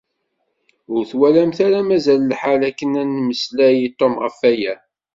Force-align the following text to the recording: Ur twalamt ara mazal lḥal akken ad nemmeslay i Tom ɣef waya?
Ur 0.93 1.01
twalamt 1.11 1.59
ara 1.65 1.81
mazal 1.87 2.21
lḥal 2.31 2.61
akken 2.69 2.91
ad 3.01 3.05
nemmeslay 3.07 3.75
i 3.87 3.89
Tom 3.99 4.13
ɣef 4.23 4.37
waya? 4.41 4.75